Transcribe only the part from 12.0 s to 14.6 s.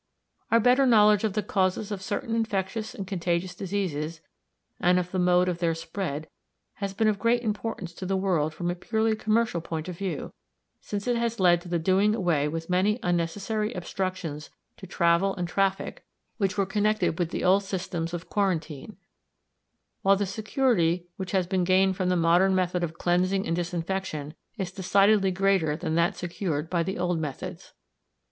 away with many unnecessary obstructions